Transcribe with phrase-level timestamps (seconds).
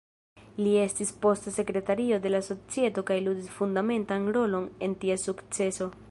[0.67, 5.91] Li estis poste sekretario de la societo kaj ludis fundamentan rolon en ties sukceso.